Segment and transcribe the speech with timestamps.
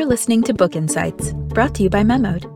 [0.00, 2.46] You're listening to Book Insights, brought to you by Memod,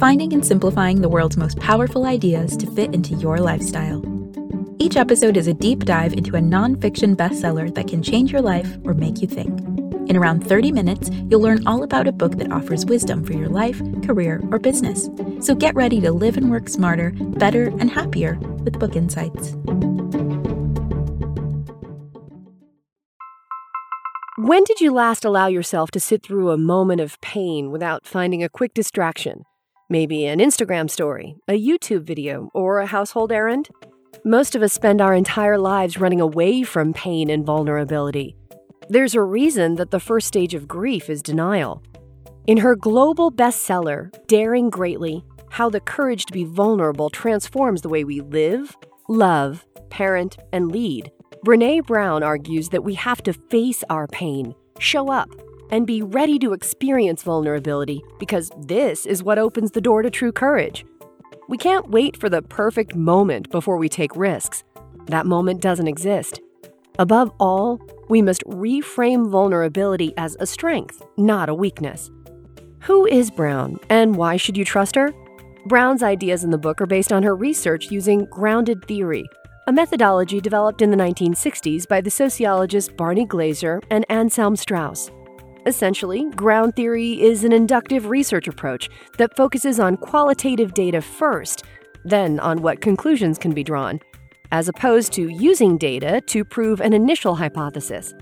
[0.00, 4.02] finding and simplifying the world's most powerful ideas to fit into your lifestyle.
[4.80, 8.68] Each episode is a deep dive into a nonfiction bestseller that can change your life
[8.82, 9.60] or make you think.
[10.10, 13.48] In around 30 minutes, you'll learn all about a book that offers wisdom for your
[13.48, 15.08] life, career, or business.
[15.38, 19.54] So get ready to live and work smarter, better, and happier with Book Insights.
[24.48, 28.42] When did you last allow yourself to sit through a moment of pain without finding
[28.42, 29.42] a quick distraction?
[29.90, 33.68] Maybe an Instagram story, a YouTube video, or a household errand?
[34.24, 38.36] Most of us spend our entire lives running away from pain and vulnerability.
[38.88, 41.82] There's a reason that the first stage of grief is denial.
[42.46, 48.02] In her global bestseller, Daring Greatly How the Courage to Be Vulnerable Transforms the Way
[48.02, 48.74] We Live,
[49.10, 51.12] Love, Parent, and Lead,
[51.46, 55.30] Brene Brown argues that we have to face our pain, show up,
[55.70, 60.32] and be ready to experience vulnerability because this is what opens the door to true
[60.32, 60.84] courage.
[61.48, 64.64] We can't wait for the perfect moment before we take risks.
[65.06, 66.40] That moment doesn't exist.
[66.98, 72.10] Above all, we must reframe vulnerability as a strength, not a weakness.
[72.80, 75.12] Who is Brown, and why should you trust her?
[75.66, 79.24] Brown's ideas in the book are based on her research using grounded theory,
[79.68, 85.10] a methodology developed in the 1960s by the sociologists Barney Glaser and Anselm Strauss.
[85.66, 88.88] Essentially, ground theory is an inductive research approach
[89.18, 91.64] that focuses on qualitative data first,
[92.02, 94.00] then on what conclusions can be drawn,
[94.52, 98.14] as opposed to using data to prove an initial hypothesis.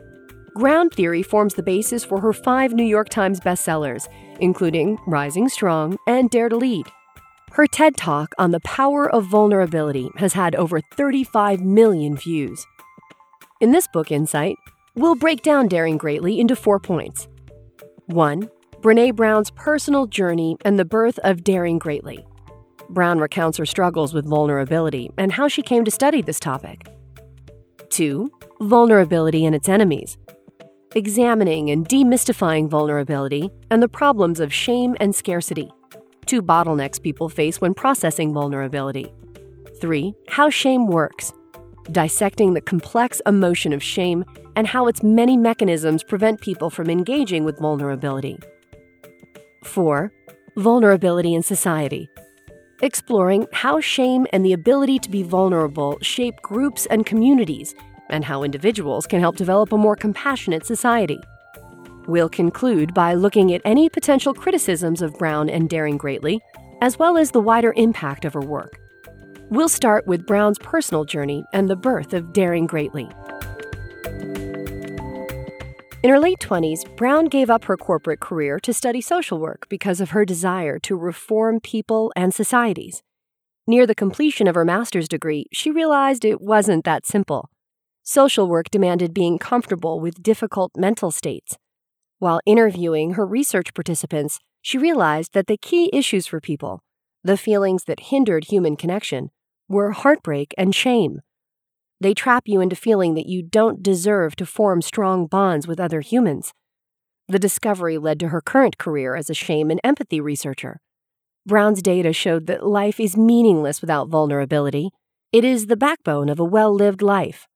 [0.56, 4.08] Ground theory forms the basis for her five New York Times bestsellers,
[4.40, 6.86] including Rising Strong and Dare to Lead.
[7.56, 12.66] Her TED Talk on the power of vulnerability has had over 35 million views.
[13.62, 14.56] In this book insight,
[14.94, 17.28] we'll break down Daring Greatly into four points.
[18.08, 18.50] 1.
[18.82, 22.26] Brene Brown's personal journey and the birth of Daring Greatly.
[22.90, 26.86] Brown recounts her struggles with vulnerability and how she came to study this topic.
[27.88, 28.30] 2.
[28.60, 30.18] Vulnerability and its enemies.
[30.94, 35.70] Examining and demystifying vulnerability and the problems of shame and scarcity
[36.26, 39.12] two bottlenecks people face when processing vulnerability.
[39.80, 40.14] 3.
[40.28, 41.32] How shame works,
[41.92, 44.24] dissecting the complex emotion of shame
[44.56, 48.38] and how its many mechanisms prevent people from engaging with vulnerability.
[49.64, 50.12] 4.
[50.56, 52.08] Vulnerability in society,
[52.80, 57.74] exploring how shame and the ability to be vulnerable shape groups and communities,
[58.08, 61.18] and how individuals can help develop a more compassionate society.
[62.06, 66.40] We'll conclude by looking at any potential criticisms of Brown and Daring Greatly,
[66.80, 68.78] as well as the wider impact of her work.
[69.50, 73.08] We'll start with Brown's personal journey and the birth of Daring Greatly.
[76.04, 80.00] In her late 20s, Brown gave up her corporate career to study social work because
[80.00, 83.02] of her desire to reform people and societies.
[83.66, 87.50] Near the completion of her master's degree, she realized it wasn't that simple.
[88.04, 91.56] Social work demanded being comfortable with difficult mental states.
[92.18, 96.82] While interviewing her research participants, she realized that the key issues for people,
[97.22, 99.30] the feelings that hindered human connection,
[99.68, 101.20] were heartbreak and shame.
[102.00, 106.00] They trap you into feeling that you don't deserve to form strong bonds with other
[106.00, 106.52] humans.
[107.28, 110.80] The discovery led to her current career as a shame and empathy researcher.
[111.46, 114.90] Brown's data showed that life is meaningless without vulnerability.
[115.32, 117.46] It is the backbone of a well lived life.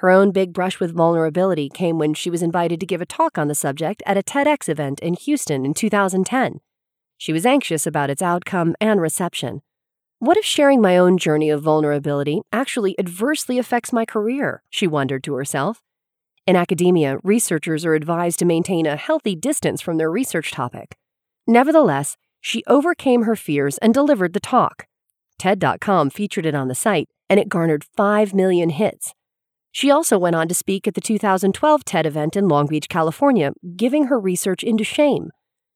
[0.00, 3.36] Her own big brush with vulnerability came when she was invited to give a talk
[3.36, 6.60] on the subject at a TEDx event in Houston in 2010.
[7.18, 9.60] She was anxious about its outcome and reception.
[10.18, 14.62] What if sharing my own journey of vulnerability actually adversely affects my career?
[14.70, 15.82] She wondered to herself.
[16.46, 20.96] In academia, researchers are advised to maintain a healthy distance from their research topic.
[21.46, 24.86] Nevertheless, she overcame her fears and delivered the talk.
[25.38, 29.12] TED.com featured it on the site, and it garnered 5 million hits.
[29.72, 33.52] She also went on to speak at the 2012 TED event in Long Beach, California,
[33.76, 35.30] giving her research into shame.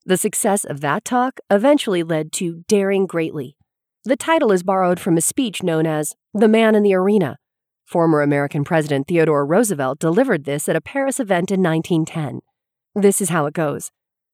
[0.05, 3.57] The success of that talk eventually led to Daring Greatly.
[4.05, 7.39] The title is borrowed from a speech known as The Man in the Arena.
[7.87, 12.41] Former American President Theodore Roosevelt delivered this at a Paris event in 1910.
[12.95, 13.93] This is how it goes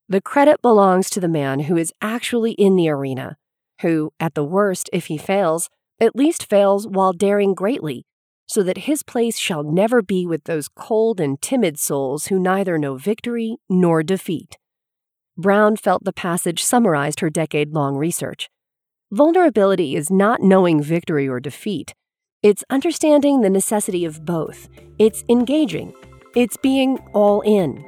[0.09, 3.37] The credit belongs to the man who is actually in the arena,
[3.83, 5.69] who, at the worst, if he fails,
[6.01, 8.07] at least fails while daring greatly
[8.51, 12.79] so that his place shall never be with those cold and timid souls who neither
[12.79, 14.59] know victory nor defeat.
[15.39, 18.51] Brown felt the passage summarized her decade long research.
[19.13, 21.95] Vulnerability is not knowing victory or defeat,
[22.43, 24.69] it's understanding the necessity of both.
[24.99, 25.95] It's engaging,
[26.35, 27.85] it's being all in.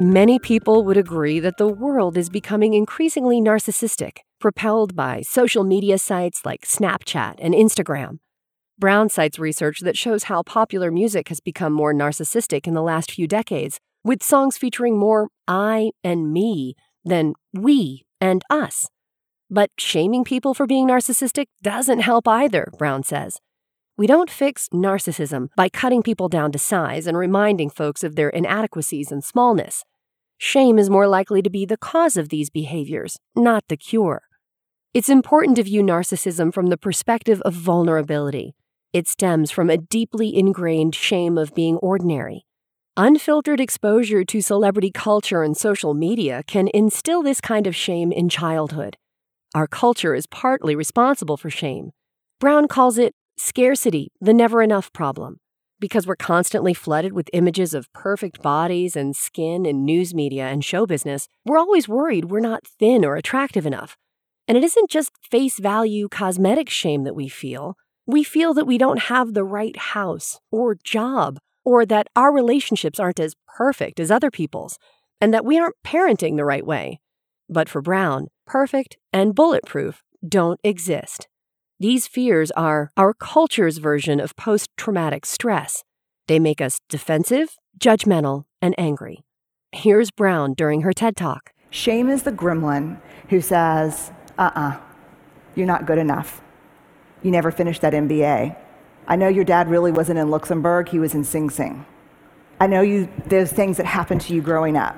[0.00, 5.96] Many people would agree that the world is becoming increasingly narcissistic, propelled by social media
[5.96, 8.18] sites like Snapchat and Instagram.
[8.76, 13.12] Brown cites research that shows how popular music has become more narcissistic in the last
[13.12, 16.74] few decades, with songs featuring more I and me
[17.04, 18.88] than we and us.
[19.48, 23.38] But shaming people for being narcissistic doesn't help either, Brown says.
[23.96, 28.30] We don't fix narcissism by cutting people down to size and reminding folks of their
[28.30, 29.84] inadequacies and smallness.
[30.38, 34.22] Shame is more likely to be the cause of these behaviors, not the cure.
[34.94, 38.54] It's important to view narcissism from the perspective of vulnerability.
[38.92, 42.44] It stems from a deeply ingrained shame of being ordinary.
[42.94, 48.28] Unfiltered exposure to celebrity culture and social media can instill this kind of shame in
[48.28, 48.98] childhood.
[49.54, 51.92] Our culture is partly responsible for shame.
[52.38, 55.40] Brown calls it scarcity, the never enough problem.
[55.80, 60.62] Because we're constantly flooded with images of perfect bodies and skin in news media and
[60.62, 63.96] show business, we're always worried we're not thin or attractive enough.
[64.48, 67.76] And it isn't just face value cosmetic shame that we feel.
[68.06, 72.98] We feel that we don't have the right house or job, or that our relationships
[72.98, 74.78] aren't as perfect as other people's,
[75.20, 77.00] and that we aren't parenting the right way.
[77.48, 81.28] But for Brown, perfect and bulletproof don't exist.
[81.78, 85.84] These fears are our culture's version of post traumatic stress.
[86.28, 89.24] They make us defensive, judgmental, and angry.
[89.72, 91.50] Here's Brown during her TED Talk.
[91.70, 93.00] Shame is the gremlin
[93.30, 94.12] who says,
[94.42, 94.80] uh uh-uh, uh,
[95.54, 96.40] you are not good enough.
[97.22, 98.56] You never finished that MBA.
[99.06, 101.86] I know your dad really wasn't in Luxembourg, he was in Sing Sing.
[102.60, 104.96] I know you, those things that happened to you growing up.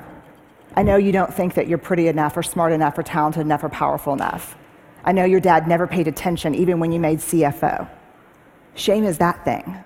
[0.77, 3.63] I know you don't think that you're pretty enough or smart enough or talented enough
[3.63, 4.57] or powerful enough.
[5.05, 7.89] I know your dad never paid attention even when you made CFO.
[8.75, 9.85] Shame is that thing.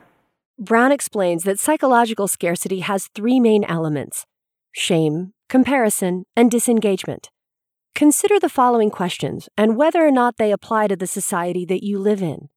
[0.58, 4.26] Brown explains that psychological scarcity has three main elements
[4.72, 7.30] shame, comparison, and disengagement.
[7.98, 11.98] Consider the following questions and whether or not they apply to the society that you
[11.98, 12.48] live in.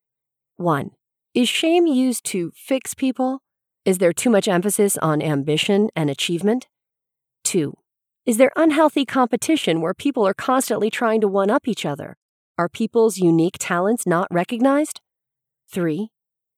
[0.57, 0.91] 1.
[1.33, 3.41] Is shame used to fix people?
[3.83, 6.67] Is there too much emphasis on ambition and achievement?
[7.45, 7.73] 2.
[8.23, 12.17] Is there unhealthy competition where people are constantly trying to one up each other?
[12.59, 15.01] Are people's unique talents not recognized?
[15.71, 16.09] 3.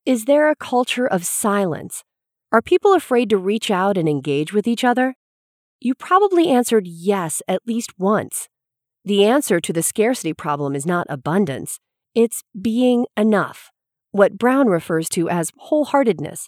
[0.05, 2.03] Is there a culture of silence?
[2.51, 5.15] Are people afraid to reach out and engage with each other?
[5.79, 8.49] You probably answered yes at least once.
[9.05, 11.79] The answer to the scarcity problem is not abundance,
[12.15, 13.69] it's being enough,
[14.11, 16.47] what Brown refers to as wholeheartedness.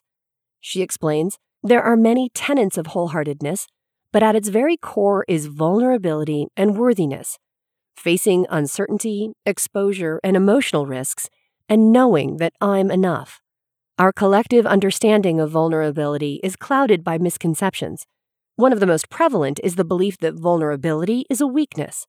[0.62, 3.66] She explains there are many tenets of wholeheartedness,
[4.13, 7.40] but at its very core is vulnerability and worthiness,
[7.98, 11.30] facing uncertainty, exposure, and emotional risks,
[11.68, 13.42] and knowing that I'm enough.
[14.00, 18.06] Our collective understanding of vulnerability is clouded by misconceptions.
[18.56, 22.06] One of the most prevalent is the belief that vulnerability is a weakness.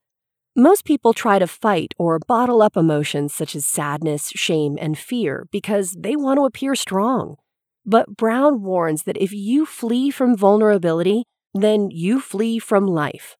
[0.59, 5.47] Most people try to fight or bottle up emotions such as sadness, shame, and fear
[5.53, 7.37] because they want to appear strong.
[7.85, 13.37] But Brown warns that if you flee from vulnerability, then you flee from life.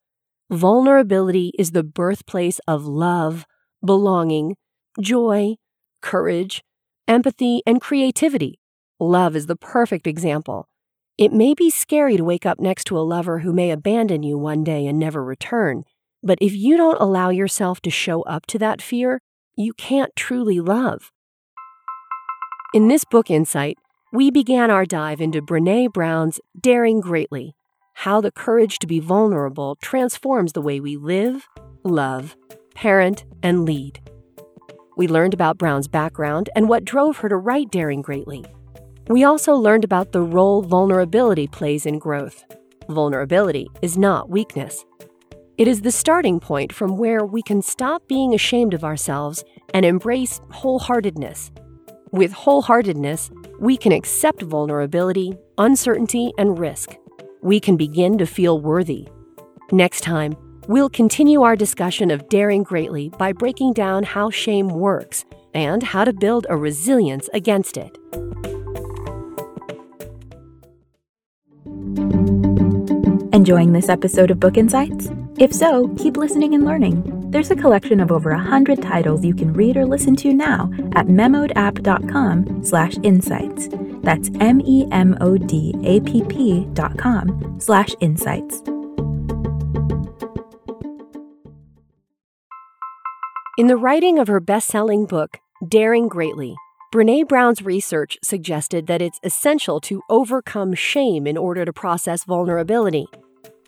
[0.51, 3.47] Vulnerability is the birthplace of love,
[3.83, 4.57] belonging,
[5.01, 5.55] joy,
[6.03, 6.63] courage,
[7.09, 8.61] empathy, and creativity.
[9.01, 10.69] Love is the perfect example.
[11.17, 14.37] It may be scary to wake up next to a lover who may abandon you
[14.37, 15.85] one day and never return.
[16.23, 19.21] But if you don't allow yourself to show up to that fear,
[19.57, 21.11] you can't truly love.
[22.75, 23.79] In this book insight,
[24.13, 27.55] we began our dive into Brene Brown's Daring Greatly
[27.95, 31.49] How the Courage to Be Vulnerable Transforms the Way We Live,
[31.85, 32.37] Love,
[32.75, 34.01] Parent, and Lead.
[34.97, 38.45] We learned about Brown's background and what drove her to write Daring Greatly.
[39.09, 42.45] We also learned about the role vulnerability plays in growth.
[42.89, 44.85] Vulnerability is not weakness.
[45.59, 49.87] It is the starting point from where we can stop being ashamed of ourselves and
[49.87, 51.51] embrace wholeheartedness.
[52.13, 56.97] With wholeheartedness, we can accept vulnerability, uncertainty, and risk.
[57.41, 59.09] We can begin to feel worthy.
[59.73, 60.37] Next time,
[60.69, 66.05] we'll continue our discussion of daring greatly by breaking down how shame works and how
[66.05, 67.97] to build a resilience against it.
[73.37, 75.11] Enjoying this episode of Book Insights?
[75.39, 77.03] If so, keep listening and learning.
[77.31, 80.71] There's a collection of over a hundred titles you can read or listen to now
[80.95, 83.69] at memodapp.com slash insights.
[84.01, 84.79] That's M-E-M-O-D-A-P-P
[86.73, 88.63] dot com slash insights.
[93.59, 96.57] In the writing of her best-selling book, Daring Greatly,
[96.91, 103.05] Brene Brown's research suggested that it's essential to overcome shame in order to process vulnerability.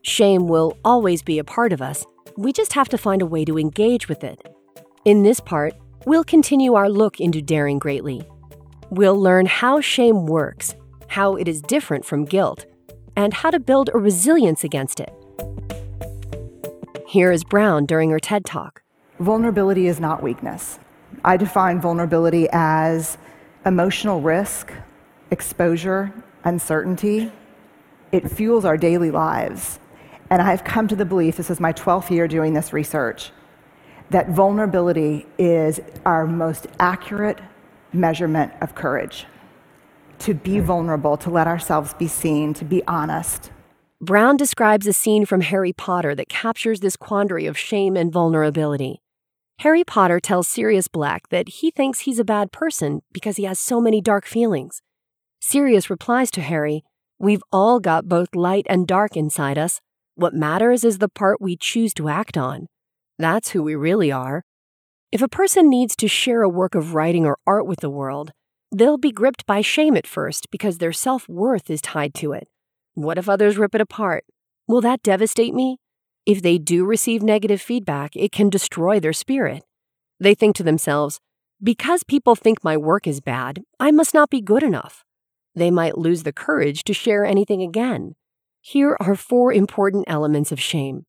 [0.02, 2.07] Shame will always be a part of us.
[2.37, 4.40] We just have to find a way to engage with it.
[5.05, 5.75] In this part,
[6.07, 8.23] we'll continue our look into daring greatly.
[8.90, 10.75] We'll learn how shame works,
[11.09, 12.67] how it is different from guilt,
[13.17, 15.12] and how to build a resilience against it.
[17.07, 18.83] Here is Brown during her TED Talk.
[19.19, 20.78] Vulnerability is not weakness.
[21.25, 23.19] I define vulnerability as
[23.67, 24.73] emotional risk,
[25.31, 26.12] exposure,
[26.45, 27.33] uncertainty.
[28.12, 29.81] It fuels our daily lives.
[30.30, 33.30] And I've come to the belief, this is my 12th year doing this research,
[34.11, 37.40] that vulnerability is our most accurate
[37.92, 39.26] measurement of courage.
[40.20, 40.66] To be hmm.
[40.66, 43.50] vulnerable, to let ourselves be seen, to be honest.
[44.00, 49.02] Brown describes a scene from Harry Potter that captures this quandary of shame and vulnerability.
[49.61, 53.58] Harry Potter tells Sirius Black that he thinks he's a bad person because he has
[53.58, 54.82] so many dark feelings.
[55.40, 56.85] Sirius replies to Harry,
[57.18, 59.80] We've all got both light and dark inside us.
[60.18, 62.66] What matters is the part we choose to act on.
[63.20, 64.42] That's who we really are.
[65.12, 68.32] If a person needs to share a work of writing or art with the world,
[68.75, 72.48] they'll be gripped by shame at first because their self worth is tied to it.
[72.94, 74.25] What if others rip it apart?
[74.66, 75.78] Will that devastate me?
[76.26, 79.62] If they do receive negative feedback, it can destroy their spirit.
[80.18, 81.20] They think to themselves,
[81.62, 85.04] because people think my work is bad, I must not be good enough.
[85.54, 88.16] They might lose the courage to share anything again.
[88.60, 91.06] Here are four important elements of shame.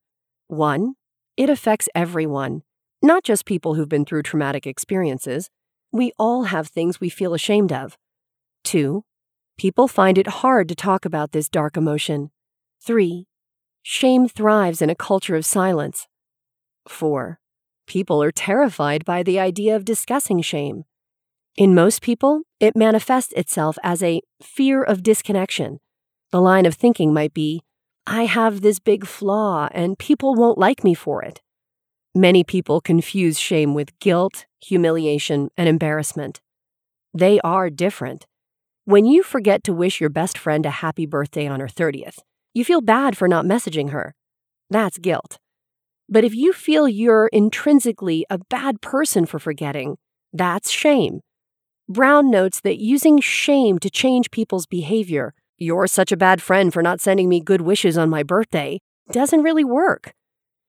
[0.48, 0.94] One,
[1.36, 2.64] it affects everyone,
[3.02, 5.50] not just people who've been through traumatic experiences.
[5.92, 7.98] We all have things we feel ashamed of.
[8.64, 9.04] Two,
[9.58, 12.32] people find it hard to talk about this dark emotion.
[12.82, 13.26] Three,
[13.82, 16.08] Shame thrives in a culture of silence.
[16.88, 17.40] 4.
[17.88, 20.84] People are terrified by the idea of discussing shame.
[21.56, 25.80] In most people, it manifests itself as a fear of disconnection.
[26.32, 27.64] The line of thinking might be,
[28.06, 31.42] I have this big flaw and people won't like me for it.
[32.14, 36.40] Many people confuse shame with guilt, humiliation, and embarrassment.
[37.14, 38.28] They are different.
[38.86, 42.20] When you forget to wish your best friend a happy birthday on her 30th,
[42.54, 44.14] you feel bad for not messaging her.
[44.70, 45.40] That's guilt.
[46.08, 49.98] But if you feel you're intrinsically a bad person for forgetting,
[50.34, 51.22] that's shame.
[51.88, 56.82] Brown notes that using shame to change people's behavior, you're such a bad friend for
[56.82, 58.80] not sending me good wishes on my birthday,
[59.12, 60.14] doesn't really work.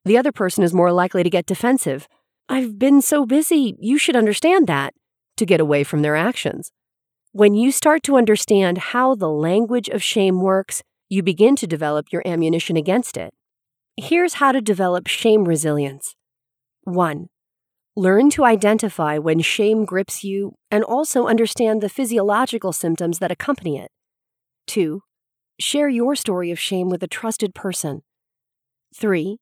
[0.04, 2.08] The other person is more likely to get defensive.
[2.48, 4.94] I've been so busy, you should understand that,
[5.36, 6.72] to get away from their actions.
[7.32, 12.06] When you start to understand how the language of shame works, you begin to develop
[12.12, 13.32] your ammunition against it.
[13.96, 16.14] Here's how to develop shame resilience
[16.84, 17.28] 1.
[17.96, 23.78] Learn to identify when shame grips you and also understand the physiological symptoms that accompany
[23.78, 23.90] it.
[24.70, 25.02] 2.
[25.58, 28.02] Share your story of shame with a trusted person.
[28.94, 29.38] 3.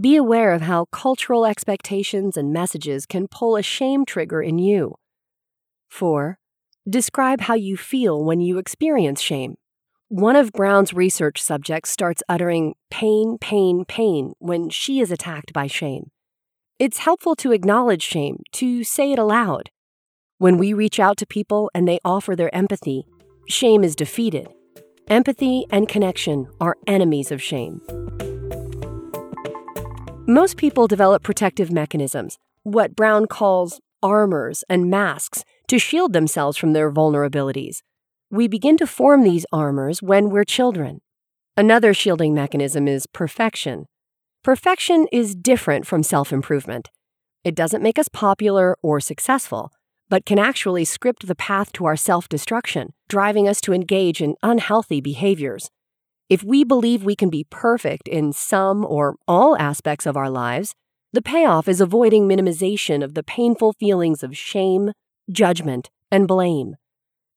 [0.00, 4.96] Be aware of how cultural expectations and messages can pull a shame trigger in you.
[5.88, 6.36] 4.
[6.88, 9.54] Describe how you feel when you experience shame.
[10.08, 15.68] One of Brown's research subjects starts uttering pain, pain, pain when she is attacked by
[15.68, 16.10] shame.
[16.80, 19.70] It's helpful to acknowledge shame, to say it aloud.
[20.38, 23.06] When we reach out to people and they offer their empathy,
[23.48, 24.48] shame is defeated.
[25.08, 27.80] Empathy and connection are enemies of shame.
[30.26, 36.72] Most people develop protective mechanisms, what Brown calls armors and masks, to shield themselves from
[36.72, 37.82] their vulnerabilities.
[38.30, 41.00] We begin to form these armors when we're children.
[41.56, 43.86] Another shielding mechanism is perfection.
[44.44, 46.90] Perfection is different from self improvement.
[47.42, 49.72] It doesn't make us popular or successful,
[50.10, 54.34] but can actually script the path to our self destruction, driving us to engage in
[54.42, 55.70] unhealthy behaviors.
[56.28, 60.74] If we believe we can be perfect in some or all aspects of our lives,
[61.12, 64.92] the payoff is avoiding minimization of the painful feelings of shame,
[65.30, 66.76] judgment, and blame.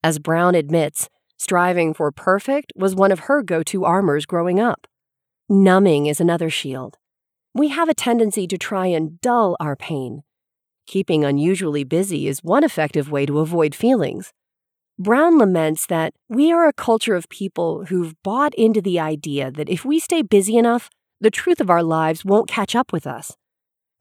[0.03, 4.85] As Brown admits, striving for perfect was one of her go to armors growing up.
[5.49, 6.97] Numbing is another shield.
[7.53, 10.23] We have a tendency to try and dull our pain.
[10.85, 14.33] Keeping unusually busy is one effective way to avoid feelings.
[14.99, 19.69] Brown laments that we are a culture of people who've bought into the idea that
[19.69, 23.35] if we stay busy enough, the truth of our lives won't catch up with us.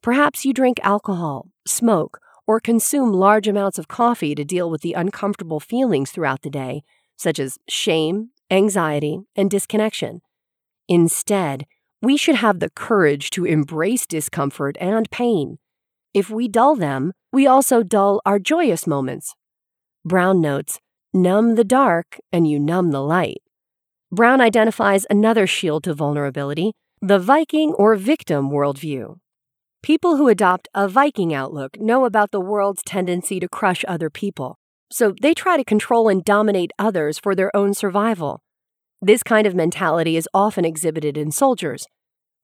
[0.02, 4.92] Perhaps you drink alcohol, smoke, or consume large amounts of coffee to deal with the
[4.92, 6.82] uncomfortable feelings throughout the day,
[7.16, 10.20] such as shame, anxiety, and disconnection.
[10.88, 11.64] Instead,
[12.02, 15.58] we should have the courage to embrace discomfort and pain.
[16.14, 19.34] If we dull them, we also dull our joyous moments.
[20.04, 20.78] Brown notes
[21.14, 23.42] numb the dark and you numb the light.
[24.10, 29.16] Brown identifies another shield to vulnerability the Viking or victim worldview.
[29.82, 34.56] People who adopt a Viking outlook know about the world's tendency to crush other people,
[34.90, 38.40] so they try to control and dominate others for their own survival.
[39.00, 41.86] This kind of mentality is often exhibited in soldiers.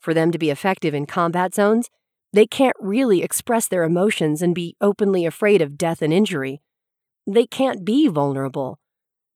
[0.01, 1.89] For them to be effective in combat zones,
[2.39, 6.61] they can't really express their emotions and be openly afraid of death and injury.
[7.27, 8.79] They can't be vulnerable.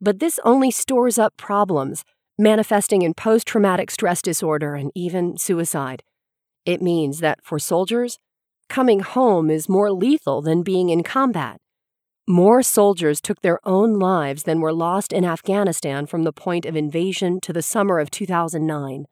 [0.00, 2.04] But this only stores up problems,
[2.38, 6.04] manifesting in post traumatic stress disorder and even suicide.
[6.64, 8.20] It means that for soldiers,
[8.68, 11.60] coming home is more lethal than being in combat.
[12.28, 16.76] More soldiers took their own lives than were lost in Afghanistan from the point of
[16.76, 19.06] invasion to the summer of 2009.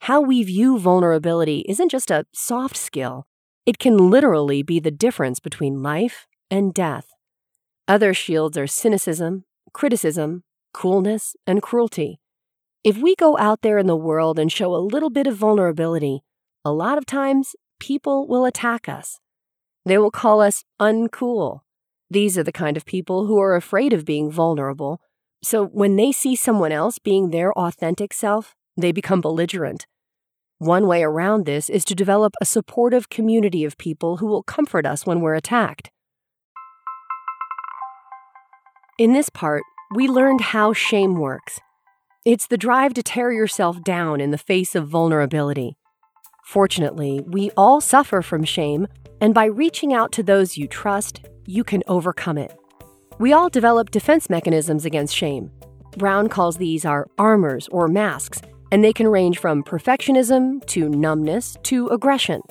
[0.00, 3.26] How we view vulnerability isn't just a soft skill,
[3.66, 7.12] it can literally be the difference between life and death.
[7.86, 12.20] Other shields are cynicism, criticism, coolness, and cruelty.
[12.82, 16.22] If we go out there in the world and show a little bit of vulnerability,
[16.64, 19.20] a lot of times people will attack us.
[19.84, 21.60] They will call us uncool
[22.10, 25.00] these are the kind of people who are afraid of being vulnerable,
[25.44, 29.86] so when they see someone else being their authentic self, they become belligerent.
[30.58, 34.84] One way around this is to develop a supportive community of people who will comfort
[34.84, 35.90] us when we're attacked.
[38.98, 39.62] In this part,
[39.94, 41.60] we learned how shame works.
[42.26, 45.78] It's the drive to tear yourself down in the face of vulnerability.
[46.44, 48.86] Fortunately, we all suffer from shame,
[49.20, 52.54] and by reaching out to those you trust, you can overcome it.
[53.18, 55.50] We all develop defense mechanisms against shame.
[55.96, 61.56] Brown calls these our armors or masks, and they can range from perfectionism to numbness
[61.64, 62.42] to aggression.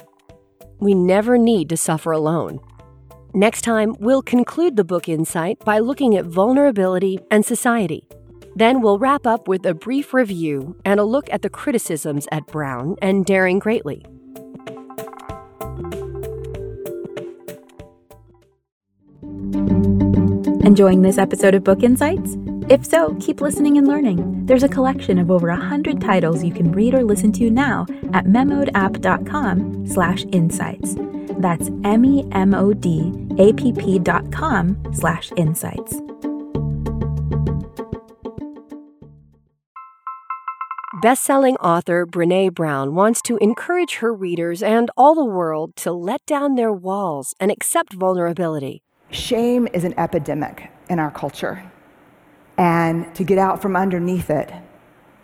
[0.79, 2.59] We never need to suffer alone.
[3.33, 8.07] Next time, we'll conclude the book Insight by looking at vulnerability and society.
[8.55, 12.47] Then we'll wrap up with a brief review and a look at the criticisms at
[12.47, 14.03] Brown and Daring Greatly.
[20.65, 22.35] Enjoying this episode of Book Insights?
[22.69, 24.45] If so, keep listening and learning.
[24.45, 28.25] There's a collection of over 100 titles you can read or listen to now at
[28.25, 30.95] memodapp.com slash insights.
[31.39, 32.39] That's M-E-M-O-D-A-P-P
[33.99, 35.99] dot com slash insights.
[41.01, 46.23] Best-selling author Brene Brown wants to encourage her readers and all the world to let
[46.27, 48.83] down their walls and accept vulnerability.
[49.09, 51.63] Shame is an epidemic in our culture.
[52.59, 54.51] And to get out from underneath it,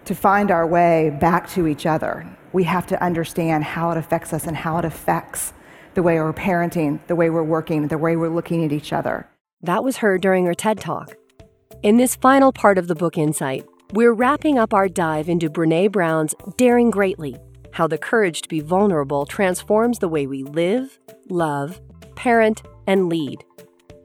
[0.05, 4.31] to find our way back to each other, we have to understand how it affects
[4.31, 5.51] us and how it affects
[5.95, 9.29] the way we're parenting, the way we're working, the way we're looking at each other.
[9.61, 11.17] That was heard during her TED Talk.
[11.83, 15.91] In this final part of the book Insight, we're wrapping up our dive into Brene
[15.91, 17.35] Brown's Daring Greatly
[17.71, 21.81] How the Courage to Be Vulnerable Transforms the Way We Live, Love,
[22.15, 23.43] Parent, and Lead.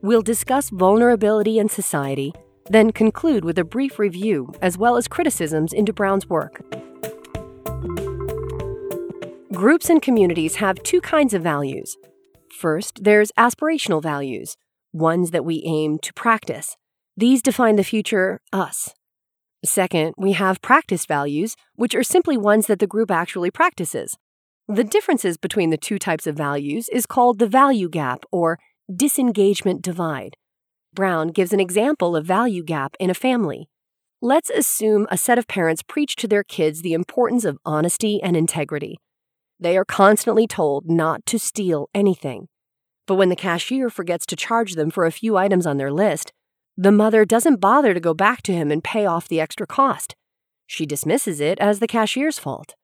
[0.02, 2.32] We'll discuss vulnerability in society,
[2.70, 6.62] then conclude with a brief review as well as criticisms into Brown's work.
[9.52, 11.96] Groups and communities have two kinds of values.
[12.56, 14.56] First, there's aspirational values,
[14.92, 16.76] ones that we aim to practice.
[17.16, 18.94] These define the future us.
[19.64, 24.16] Second, we have practice values, which are simply ones that the group actually practices.
[24.68, 28.58] The differences between the two types of values is called the value gap or
[28.94, 30.36] disengagement divide.
[30.92, 33.68] Brown gives an example of value gap in a family.
[34.20, 38.36] Let's assume a set of parents preach to their kids the importance of honesty and
[38.36, 38.98] integrity.
[39.60, 42.48] They are constantly told not to steal anything.
[43.06, 46.32] But when the cashier forgets to charge them for a few items on their list,
[46.76, 50.16] the mother doesn't bother to go back to him and pay off the extra cost.
[50.66, 52.74] She dismisses it as the cashier's fault.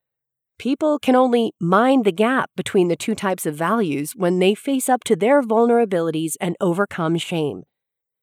[0.58, 4.88] People can only mind the gap between the two types of values when they face
[4.88, 7.64] up to their vulnerabilities and overcome shame.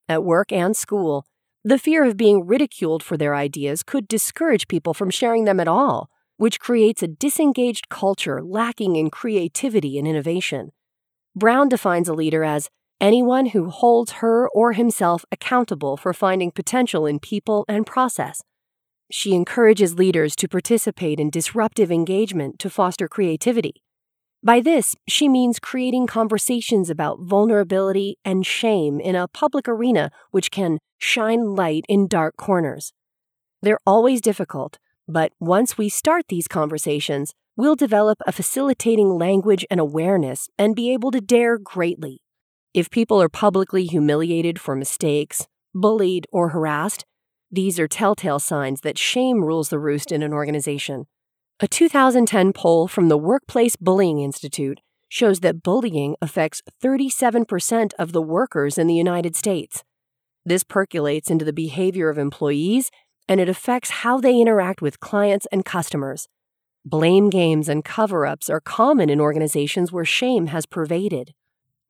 [0.09, 1.25] At work and school,
[1.63, 5.67] the fear of being ridiculed for their ideas could discourage people from sharing them at
[5.67, 10.71] all, which creates a disengaged culture lacking in creativity and innovation.
[11.35, 17.05] Brown defines a leader as anyone who holds her or himself accountable for finding potential
[17.05, 18.43] in people and process
[19.13, 23.83] she encourages leaders to participate in disruptive engagement to foster creativity.
[24.45, 30.51] By this, she means creating conversations about vulnerability and shame in a public arena which
[30.51, 32.91] can shine light in dark corners.
[33.62, 39.79] They're always difficult, but once we start these conversations, we'll develop a facilitating language and
[39.79, 42.21] awareness and be able to dare greatly.
[42.73, 47.06] If people are publicly humiliated for mistakes, bullied, or harassed,
[47.53, 51.06] These are telltale signs that shame rules the roost in an organization.
[51.59, 58.23] A 2010 poll from the Workplace Bullying Institute shows that bullying affects 37% of the
[58.23, 59.83] workers in the United States.
[60.43, 62.89] This percolates into the behavior of employees
[63.29, 66.27] and it affects how they interact with clients and customers.
[66.83, 71.33] Blame games and cover ups are common in organizations where shame has pervaded.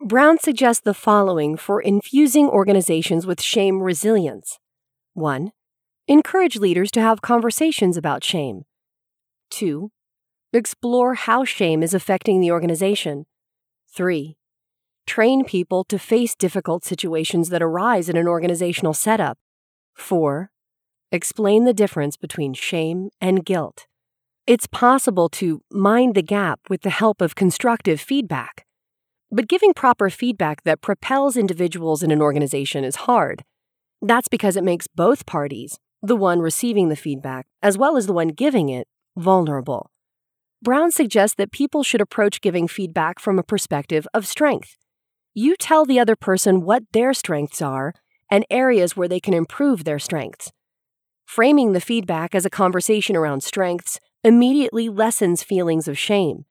[0.05, 4.59] Brown suggests the following for infusing organizations with shame resilience
[5.13, 5.51] 1.
[6.09, 8.65] Encourage leaders to have conversations about shame.
[9.53, 9.91] 2.
[10.51, 13.25] Explore how shame is affecting the organization.
[13.95, 14.35] 3.
[15.05, 19.37] Train people to face difficult situations that arise in an organizational setup.
[19.93, 20.49] 4.
[21.11, 23.85] Explain the difference between shame and guilt.
[24.47, 28.65] It's possible to mind the gap with the help of constructive feedback.
[29.31, 33.43] But giving proper feedback that propels individuals in an organization is hard.
[34.01, 38.13] That's because it makes both parties, the one receiving the feedback as well as the
[38.13, 39.91] one giving it, vulnerable.
[40.61, 44.77] Brown suggests that people should approach giving feedback from a perspective of strength.
[45.33, 47.93] You tell the other person what their strengths are
[48.29, 50.51] and areas where they can improve their strengths.
[51.25, 56.45] Framing the feedback as a conversation around strengths immediately lessens feelings of shame.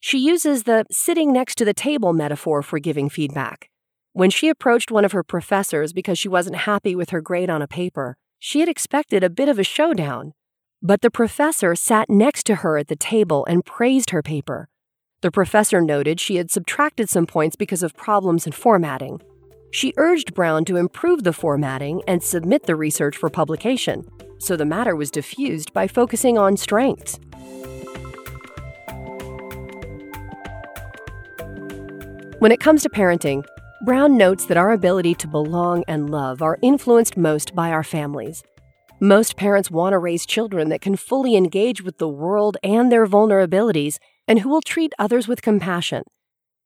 [0.00, 3.70] She uses the sitting next to the table metaphor for giving feedback.
[4.12, 7.62] When she approached one of her professors because she wasn't happy with her grade on
[7.62, 10.34] a paper, she had expected a bit of a showdown.
[10.86, 14.68] But the professor sat next to her at the table and praised her paper.
[15.22, 19.22] The professor noted she had subtracted some points because of problems in formatting.
[19.70, 24.06] She urged Brown to improve the formatting and submit the research for publication,
[24.38, 27.18] so the matter was diffused by focusing on strengths.
[32.40, 33.42] When it comes to parenting,
[33.86, 38.42] Brown notes that our ability to belong and love are influenced most by our families.
[39.04, 43.06] Most parents want to raise children that can fully engage with the world and their
[43.06, 46.04] vulnerabilities and who will treat others with compassion.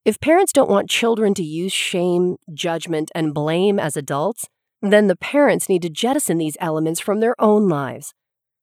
[0.05, 4.47] If parents don't want children to use shame, judgment, and blame as adults,
[4.81, 8.15] then the parents need to jettison these elements from their own lives.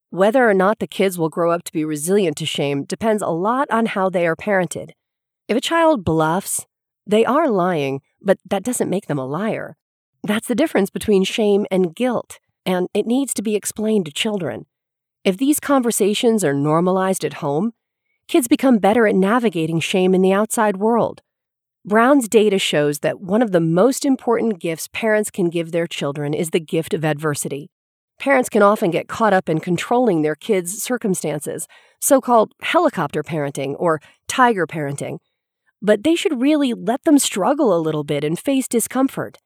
[0.10, 3.28] Whether or not the kids will grow up to be resilient to shame depends a
[3.28, 4.92] lot on how they are parented.
[5.50, 6.66] If a child bluffs,
[7.06, 9.76] they are lying, but that doesn't make them a liar.
[10.24, 14.66] That's the difference between shame and guilt, and it needs to be explained to children.
[15.24, 17.74] If these conversations are normalized at home,
[18.28, 21.22] kids become better at navigating shame in the outside world.
[21.84, 26.34] Brown's data shows that one of the most important gifts parents can give their children
[26.34, 27.70] is the gift of adversity.
[28.20, 31.68] Parents can often get caught up in controlling their kids' circumstances,
[32.00, 35.20] so called helicopter parenting or tiger parenting,
[35.82, 39.38] but they should really let them struggle a little bit and face discomfort.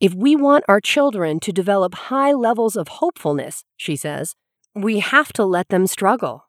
[0.00, 4.36] If we want our children to develop high levels of hopefulness, she says,
[4.72, 6.44] we have to let them struggle.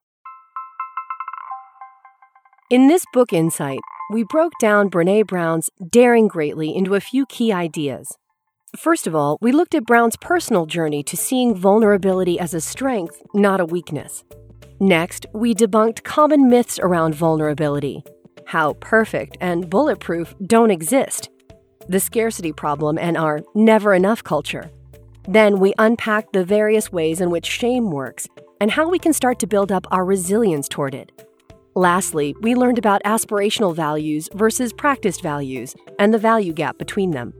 [2.69, 3.79] In this book insight,
[4.13, 8.15] we broke down Brene Brown's Daring Greatly into a few key ideas.
[8.77, 13.19] First of all, we looked at Brown's personal journey to seeing vulnerability as a strength,
[13.33, 14.23] not a weakness.
[14.79, 18.03] Next, we debunked common myths around vulnerability,
[18.45, 21.31] how perfect and bulletproof don't exist,
[21.89, 24.71] the scarcity problem, and our never enough culture.
[25.27, 28.27] Then we unpack the various ways in which shame works
[28.61, 31.11] and how we can start to build up our resilience toward it.
[31.75, 37.33] Lastly, we learned about aspirational values versus practiced values and the value gap between them.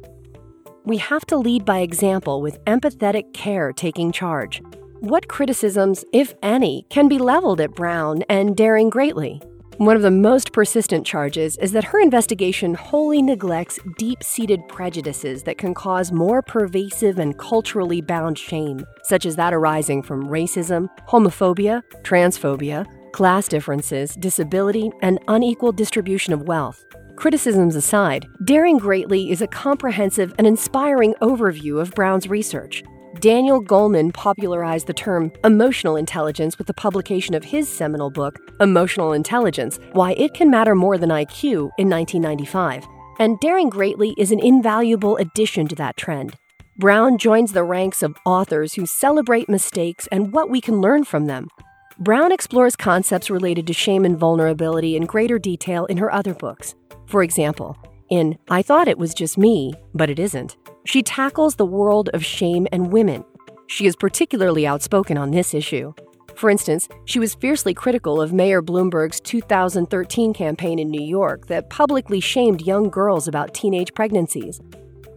[0.85, 4.62] We have to lead by example with empathetic care taking charge.
[4.99, 9.41] What criticisms, if any, can be leveled at Brown and Daring Greatly?
[9.80, 15.44] One of the most persistent charges is that her investigation wholly neglects deep seated prejudices
[15.44, 20.89] that can cause more pervasive and culturally bound shame, such as that arising from racism,
[21.08, 26.84] homophobia, transphobia, class differences, disability, and unequal distribution of wealth.
[27.15, 32.84] Criticisms aside, Daring Greatly is a comprehensive and inspiring overview of Brown's research.
[33.15, 39.13] Daniel Goleman popularized the term emotional intelligence with the publication of his seminal book, Emotional
[39.13, 42.88] Intelligence Why It Can Matter More Than IQ, in 1995.
[43.17, 46.36] And Daring Greatly is an invaluable addition to that trend.
[46.78, 51.26] Brown joins the ranks of authors who celebrate mistakes and what we can learn from
[51.26, 51.50] them.
[51.98, 56.76] Brown explores concepts related to shame and vulnerability in greater detail in her other books.
[57.08, 57.76] For example,
[58.10, 62.26] in I Thought It Was Just Me, But It Isn't, she tackles the world of
[62.26, 63.24] shame and women.
[63.67, 65.93] She is particularly outspoken on this issue.
[66.36, 71.69] For instance, she was fiercely critical of Mayor Bloomberg's 2013 campaign in New York that
[71.69, 74.60] publicly shamed young girls about teenage pregnancies.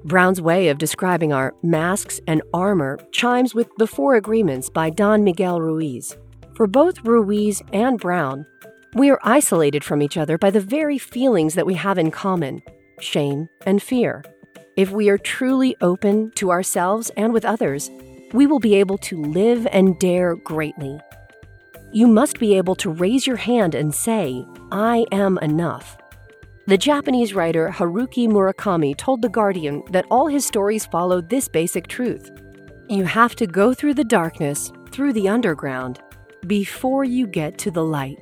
[0.04, 5.22] Brown's way of describing our masks and armor chimes with The Four Agreements by Don
[5.22, 6.16] Miguel Ruiz.
[6.56, 8.44] For both Ruiz and Brown,
[8.94, 12.62] we are isolated from each other by the very feelings that we have in common
[13.02, 14.24] shame and fear.
[14.76, 17.90] If we are truly open to ourselves and with others,
[18.32, 20.98] we will be able to live and dare greatly.
[21.92, 25.98] You must be able to raise your hand and say, I am enough.
[26.66, 31.88] The Japanese writer Haruki Murakami told The Guardian that all his stories follow this basic
[31.88, 32.30] truth.
[32.88, 36.00] You have to go through the darkness, through the underground,
[36.46, 38.18] before you get to the light.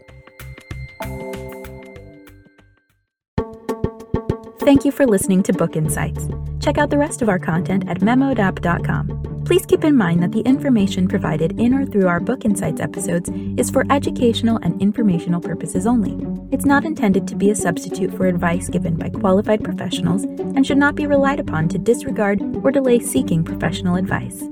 [4.61, 6.29] Thank you for listening to Book Insights.
[6.61, 9.43] Check out the rest of our content at memodapp.com.
[9.47, 13.31] Please keep in mind that the information provided in or through our Book Insights episodes
[13.57, 16.15] is for educational and informational purposes only.
[16.53, 20.77] It's not intended to be a substitute for advice given by qualified professionals and should
[20.77, 24.43] not be relied upon to disregard or delay seeking professional advice.